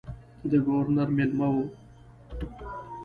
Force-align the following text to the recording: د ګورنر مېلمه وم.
د 0.49 0.51
ګورنر 0.65 1.09
مېلمه 1.17 1.47
وم. 1.53 1.67